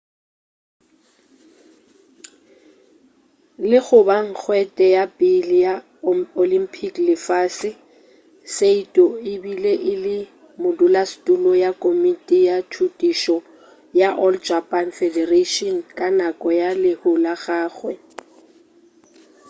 [3.69, 5.75] le go ba nkgwete ya pele ya
[6.43, 7.69] olympic le lefase
[8.55, 9.53] saito e be
[9.91, 10.17] e le
[10.61, 13.37] modulasetulo ya komiti ya thutišo
[13.99, 17.93] ya all japan federation ka nako ya lehu la gagwe